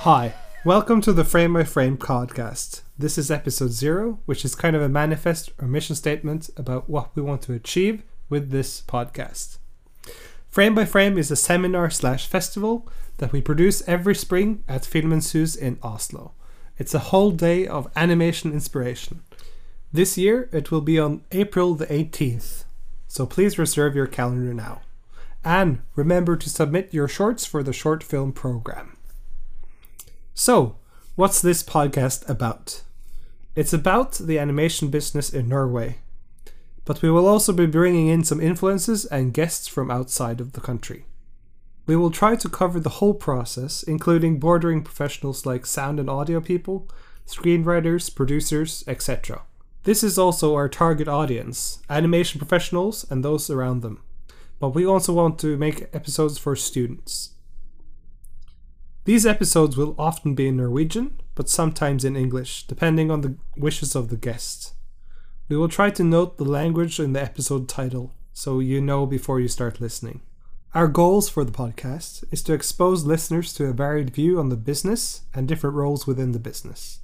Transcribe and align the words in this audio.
Hi, 0.00 0.34
welcome 0.64 1.00
to 1.02 1.12
the 1.12 1.22
Frame 1.22 1.52
by 1.52 1.62
Frame 1.62 1.96
podcast. 1.96 2.80
This 2.98 3.16
is 3.16 3.30
episode 3.30 3.70
zero, 3.70 4.18
which 4.26 4.44
is 4.44 4.56
kind 4.56 4.74
of 4.74 4.82
a 4.82 4.88
manifest 4.88 5.52
or 5.60 5.68
mission 5.68 5.94
statement 5.94 6.50
about 6.56 6.90
what 6.90 7.14
we 7.14 7.22
want 7.22 7.42
to 7.42 7.52
achieve 7.52 8.02
with 8.28 8.50
this 8.50 8.82
podcast. 8.82 9.58
Frame 10.50 10.74
by 10.74 10.84
Frame 10.84 11.16
is 11.16 11.30
a 11.30 11.36
seminar 11.36 11.90
slash 11.90 12.26
festival 12.26 12.88
that 13.18 13.30
we 13.30 13.40
produce 13.40 13.86
every 13.86 14.16
spring 14.16 14.64
at 14.66 14.82
Filmens 14.82 15.56
in 15.56 15.78
Oslo. 15.80 16.32
It's 16.78 16.94
a 16.94 17.10
whole 17.10 17.32
day 17.32 17.66
of 17.66 17.90
animation 17.96 18.52
inspiration. 18.52 19.22
This 19.92 20.16
year 20.16 20.48
it 20.52 20.70
will 20.70 20.80
be 20.80 20.98
on 20.98 21.24
April 21.32 21.74
the 21.74 21.86
18th, 21.86 22.64
so 23.08 23.26
please 23.26 23.58
reserve 23.58 23.96
your 23.96 24.06
calendar 24.06 24.54
now. 24.54 24.82
And 25.44 25.80
remember 25.96 26.36
to 26.36 26.48
submit 26.48 26.94
your 26.94 27.08
shorts 27.08 27.44
for 27.44 27.62
the 27.62 27.72
short 27.72 28.04
film 28.04 28.32
program. 28.32 28.96
So, 30.34 30.76
what's 31.16 31.42
this 31.42 31.64
podcast 31.64 32.28
about? 32.28 32.82
It's 33.56 33.72
about 33.72 34.12
the 34.12 34.38
animation 34.38 34.88
business 34.88 35.30
in 35.30 35.48
Norway, 35.48 35.98
but 36.84 37.02
we 37.02 37.10
will 37.10 37.26
also 37.26 37.52
be 37.52 37.66
bringing 37.66 38.06
in 38.06 38.22
some 38.22 38.40
influences 38.40 39.04
and 39.06 39.34
guests 39.34 39.66
from 39.66 39.90
outside 39.90 40.40
of 40.40 40.52
the 40.52 40.60
country. 40.60 41.06
We 41.88 41.96
will 41.96 42.10
try 42.10 42.36
to 42.36 42.50
cover 42.50 42.78
the 42.78 43.00
whole 43.00 43.14
process, 43.14 43.82
including 43.82 44.38
bordering 44.38 44.84
professionals 44.84 45.46
like 45.46 45.64
sound 45.64 45.98
and 45.98 46.10
audio 46.10 46.38
people, 46.38 46.86
screenwriters, 47.26 48.14
producers, 48.14 48.84
etc. 48.86 49.40
This 49.84 50.04
is 50.04 50.18
also 50.18 50.54
our 50.54 50.68
target 50.68 51.08
audience 51.08 51.82
animation 51.88 52.38
professionals 52.38 53.10
and 53.10 53.24
those 53.24 53.48
around 53.48 53.80
them. 53.80 54.02
But 54.60 54.74
we 54.74 54.84
also 54.84 55.14
want 55.14 55.38
to 55.38 55.56
make 55.56 55.88
episodes 55.94 56.36
for 56.36 56.54
students. 56.54 57.30
These 59.06 59.24
episodes 59.24 59.78
will 59.78 59.94
often 59.98 60.34
be 60.34 60.48
in 60.48 60.58
Norwegian, 60.58 61.18
but 61.34 61.48
sometimes 61.48 62.04
in 62.04 62.16
English, 62.16 62.66
depending 62.66 63.10
on 63.10 63.22
the 63.22 63.36
wishes 63.56 63.96
of 63.96 64.10
the 64.10 64.18
guest. 64.18 64.74
We 65.48 65.56
will 65.56 65.68
try 65.68 65.88
to 65.92 66.04
note 66.04 66.36
the 66.36 66.44
language 66.44 67.00
in 67.00 67.14
the 67.14 67.22
episode 67.22 67.66
title, 67.66 68.14
so 68.34 68.60
you 68.60 68.82
know 68.82 69.06
before 69.06 69.40
you 69.40 69.48
start 69.48 69.80
listening. 69.80 70.20
Our 70.74 70.86
goals 70.86 71.30
for 71.30 71.44
the 71.44 71.52
podcast 71.52 72.24
is 72.30 72.42
to 72.42 72.52
expose 72.52 73.06
listeners 73.06 73.54
to 73.54 73.64
a 73.64 73.72
varied 73.72 74.10
view 74.10 74.38
on 74.38 74.50
the 74.50 74.56
business 74.56 75.22
and 75.32 75.48
different 75.48 75.74
roles 75.74 76.06
within 76.06 76.32
the 76.32 76.38
business. 76.38 76.98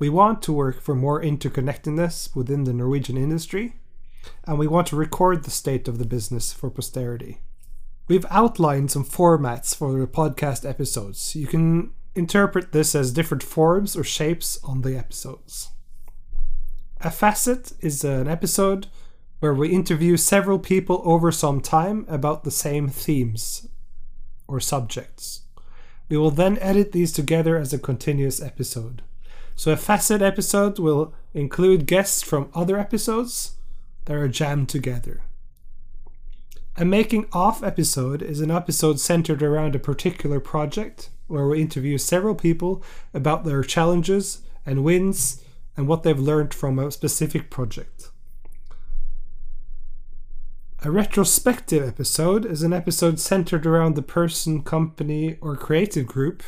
We 0.00 0.08
want 0.08 0.42
to 0.42 0.52
work 0.52 0.80
for 0.80 0.96
more 0.96 1.22
interconnectedness 1.22 2.34
within 2.34 2.64
the 2.64 2.72
Norwegian 2.72 3.16
industry, 3.16 3.76
and 4.48 4.58
we 4.58 4.66
want 4.66 4.88
to 4.88 4.96
record 4.96 5.44
the 5.44 5.50
state 5.52 5.86
of 5.86 5.98
the 5.98 6.04
business 6.04 6.52
for 6.52 6.70
posterity. 6.70 7.40
We've 8.08 8.26
outlined 8.30 8.90
some 8.90 9.04
formats 9.04 9.76
for 9.76 9.92
the 9.92 10.08
podcast 10.08 10.68
episodes. 10.68 11.36
You 11.36 11.46
can 11.46 11.92
interpret 12.16 12.72
this 12.72 12.96
as 12.96 13.12
different 13.12 13.44
forms 13.44 13.96
or 13.96 14.02
shapes 14.02 14.58
on 14.64 14.82
the 14.82 14.98
episodes. 14.98 15.68
A 17.00 17.12
facet 17.12 17.74
is 17.78 18.02
an 18.02 18.26
episode 18.26 18.88
where 19.40 19.54
we 19.54 19.68
interview 19.68 20.16
several 20.16 20.58
people 20.58 21.00
over 21.04 21.30
some 21.30 21.60
time 21.60 22.04
about 22.08 22.44
the 22.44 22.50
same 22.50 22.88
themes 22.88 23.68
or 24.46 24.58
subjects. 24.58 25.42
We 26.08 26.16
will 26.16 26.30
then 26.30 26.58
edit 26.60 26.92
these 26.92 27.12
together 27.12 27.56
as 27.56 27.72
a 27.72 27.78
continuous 27.78 28.42
episode. 28.42 29.02
So 29.54 29.72
a 29.72 29.76
facet 29.76 30.22
episode 30.22 30.78
will 30.78 31.14
include 31.34 31.86
guests 31.86 32.22
from 32.22 32.50
other 32.54 32.78
episodes 32.78 33.56
that 34.06 34.16
are 34.16 34.28
jammed 34.28 34.68
together. 34.68 35.22
A 36.76 36.84
making 36.84 37.26
off 37.32 37.62
episode 37.62 38.22
is 38.22 38.40
an 38.40 38.50
episode 38.50 39.00
centered 39.00 39.42
around 39.42 39.74
a 39.74 39.80
particular 39.80 40.40
project 40.40 41.10
where 41.26 41.46
we 41.46 41.60
interview 41.60 41.98
several 41.98 42.34
people 42.34 42.82
about 43.12 43.44
their 43.44 43.62
challenges 43.62 44.42
and 44.64 44.84
wins 44.84 45.42
and 45.76 45.86
what 45.86 46.02
they've 46.02 46.18
learned 46.18 46.54
from 46.54 46.78
a 46.78 46.90
specific 46.90 47.50
project. 47.50 48.10
A 50.84 50.92
retrospective 50.92 51.82
episode 51.82 52.46
is 52.46 52.62
an 52.62 52.72
episode 52.72 53.18
centered 53.18 53.66
around 53.66 53.96
the 53.96 54.02
person, 54.02 54.62
company, 54.62 55.36
or 55.40 55.56
creative 55.56 56.06
group 56.06 56.40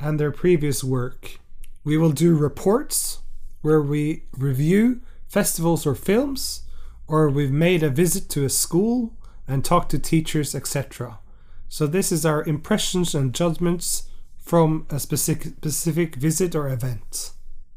and 0.00 0.18
their 0.18 0.32
previous 0.32 0.82
work. 0.82 1.38
We 1.84 1.98
will 1.98 2.12
do 2.12 2.34
reports 2.34 3.18
where 3.60 3.82
we 3.82 4.22
review 4.32 5.02
festivals 5.28 5.86
or 5.86 5.94
films, 5.94 6.62
or 7.06 7.28
we've 7.28 7.52
made 7.52 7.82
a 7.82 7.90
visit 7.90 8.30
to 8.30 8.46
a 8.46 8.48
school 8.48 9.12
and 9.46 9.62
talk 9.62 9.90
to 9.90 9.98
teachers, 9.98 10.54
etc. 10.54 11.18
So 11.68 11.86
this 11.86 12.10
is 12.10 12.24
our 12.24 12.44
impressions 12.44 13.14
and 13.14 13.34
judgments 13.34 14.04
from 14.38 14.86
a 14.88 14.98
specific, 14.98 15.52
specific 15.58 16.14
visit 16.14 16.54
or 16.54 16.70
event. 16.70 17.32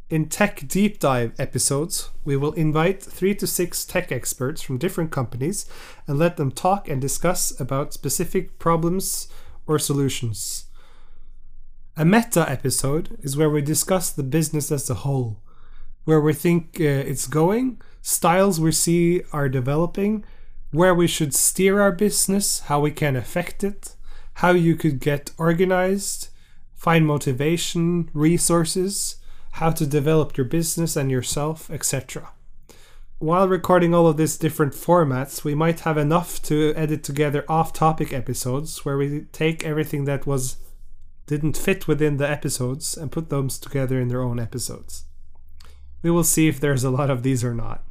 In 0.10 0.28
Tech 0.28 0.68
Deep 0.68 0.98
Dive 0.98 1.34
episodes, 1.38 2.10
we 2.26 2.36
will 2.36 2.54
invite 2.54 3.00
three 3.00 3.36
to 3.36 3.46
six 3.46 3.86
tech 3.86 4.12
experts 4.12 4.60
from 4.60 4.80
different 4.80 5.12
companies 5.12 5.68
and 6.08 6.18
let 6.18 6.36
them 6.36 6.52
talk 6.52 6.90
and 6.90 7.00
discuss 7.00 7.58
about 7.60 7.94
specific 7.94 8.58
problems 8.58 9.28
or 9.68 9.78
solutions. 9.78 10.66
A 11.96 12.06
meta 12.06 12.50
episode 12.50 13.20
is 13.22 13.38
where 13.38 13.52
we 13.52 13.62
discuss 13.62 14.10
the 14.10 14.24
business 14.24 14.72
as 14.72 14.90
a 14.90 14.96
whole, 14.96 15.44
where 16.06 16.22
we 16.22 16.34
think 16.34 16.78
uh, 16.80 16.86
it's 16.86 17.28
going, 17.28 17.80
styles 18.02 18.60
we 18.60 18.72
see 18.72 19.22
are 19.32 19.48
developing, 19.48 20.26
where 20.72 20.96
we 20.96 21.06
should 21.06 21.36
steer 21.36 21.80
our 21.80 21.92
business, 21.92 22.62
how 22.62 22.80
we 22.80 22.90
can 22.90 23.16
affect 23.16 23.64
it, 23.64 23.96
how 24.36 24.50
you 24.50 24.76
could 24.76 25.02
get 25.02 25.34
organized, 25.38 26.30
find 26.74 27.06
motivation, 27.06 28.10
resources, 28.12 29.19
how 29.54 29.72
to 29.72 29.86
develop 29.86 30.38
your 30.38 30.46
business 30.46 30.96
and 30.96 31.10
yourself, 31.12 31.70
etc. 31.70 32.32
While 33.20 33.50
recording 33.50 33.94
all 33.94 34.08
of 34.08 34.16
these 34.16 34.38
different 34.38 34.74
formats, 34.74 35.44
we 35.44 35.54
might 35.54 35.82
have 35.82 35.98
enough 35.98 36.42
to 36.44 36.74
edit 36.76 37.04
together 37.04 37.44
off-topic 37.50 38.14
episodes 38.14 38.86
where 38.86 38.98
we 38.98 39.26
take 39.34 39.66
everything 39.66 40.06
that 40.06 40.26
was 40.26 40.58
didn't 41.28 41.58
fit 41.58 41.88
within 41.88 42.18
the 42.18 42.28
episodes 42.28 42.98
and 42.98 43.12
put 43.12 43.30
those 43.30 43.60
together 43.60 44.00
in 44.00 44.08
their 44.08 44.24
own 44.24 44.40
episodes. 44.40 45.04
We 46.02 46.10
will 46.10 46.24
see 46.24 46.48
if 46.48 46.60
there's 46.60 46.84
a 46.84 46.90
lot 46.90 47.10
of 47.10 47.22
these 47.22 47.44
or 47.44 47.54
not. 47.54 47.84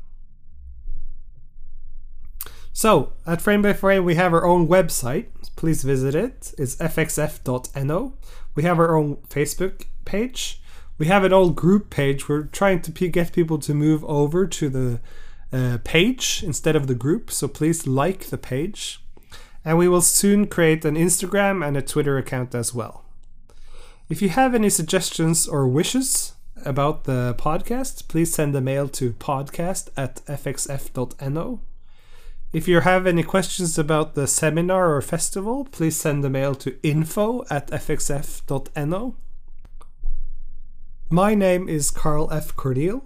So, 2.72 3.12
at 3.26 3.42
Frame 3.42 3.62
by 3.62 3.74
Frame, 3.74 4.04
we 4.04 4.14
have 4.14 4.32
our 4.32 4.44
own 4.44 4.66
website. 4.66 5.26
Please 5.56 5.82
visit 5.82 6.14
it. 6.14 6.54
It's 6.56 6.76
fxf.no. 6.76 8.14
We 8.54 8.62
have 8.62 8.78
our 8.78 8.96
own 8.96 9.16
Facebook 9.28 9.84
page. 10.04 10.62
We 10.98 11.06
have 11.06 11.24
an 11.24 11.32
old 11.32 11.54
group 11.54 11.90
page. 11.90 12.28
We're 12.28 12.44
trying 12.44 12.82
to 12.82 13.08
get 13.08 13.32
people 13.32 13.58
to 13.58 13.72
move 13.72 14.04
over 14.04 14.46
to 14.46 14.68
the 14.68 15.00
uh, 15.52 15.78
page 15.84 16.42
instead 16.44 16.74
of 16.74 16.88
the 16.88 16.94
group. 16.94 17.30
So 17.30 17.46
please 17.48 17.86
like 17.86 18.26
the 18.26 18.38
page. 18.38 19.00
And 19.64 19.78
we 19.78 19.88
will 19.88 20.02
soon 20.02 20.46
create 20.46 20.84
an 20.84 20.96
Instagram 20.96 21.66
and 21.66 21.76
a 21.76 21.82
Twitter 21.82 22.18
account 22.18 22.54
as 22.54 22.74
well. 22.74 23.04
If 24.08 24.22
you 24.22 24.30
have 24.30 24.54
any 24.54 24.70
suggestions 24.70 25.46
or 25.46 25.68
wishes 25.68 26.32
about 26.64 27.04
the 27.04 27.34
podcast, 27.38 28.08
please 28.08 28.34
send 28.34 28.56
a 28.56 28.60
mail 28.60 28.88
to 28.88 29.12
podcast 29.12 29.90
at 29.96 30.16
fxf.no. 30.26 31.60
If 32.50 32.66
you 32.66 32.80
have 32.80 33.06
any 33.06 33.22
questions 33.22 33.78
about 33.78 34.14
the 34.14 34.26
seminar 34.26 34.94
or 34.94 35.02
festival, 35.02 35.66
please 35.66 35.96
send 35.96 36.24
a 36.24 36.30
mail 36.30 36.54
to 36.56 36.78
info 36.82 37.44
at 37.50 37.68
fxf.no. 37.68 39.14
My 41.10 41.34
name 41.34 41.70
is 41.70 41.90
Carl 41.90 42.30
F. 42.30 42.54
Cordial, 42.54 43.02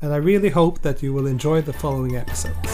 and 0.00 0.12
I 0.12 0.16
really 0.16 0.48
hope 0.48 0.82
that 0.82 1.00
you 1.00 1.12
will 1.12 1.28
enjoy 1.28 1.62
the 1.62 1.72
following 1.72 2.16
episodes. 2.16 2.71